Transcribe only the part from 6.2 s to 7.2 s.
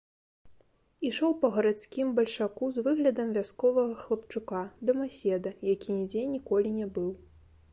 ніколі не быў.